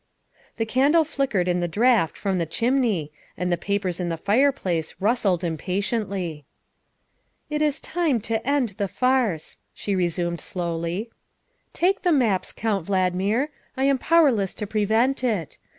[0.57, 4.95] ''The candle flickered in the draught from the chimney and the papers in the fireplace
[4.99, 6.47] rustled impatiently.
[7.51, 11.11] "It is time to end the farce," she resumed slowly."
[11.73, 15.59] Take the maps, Count Valdmir; I am powerless to prevent it.